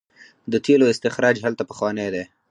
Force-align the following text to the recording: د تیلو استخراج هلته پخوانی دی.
د 0.51 0.53
تیلو 0.65 0.85
استخراج 0.93 1.35
هلته 1.45 1.63
پخوانی 1.69 2.07
دی. 2.13 2.23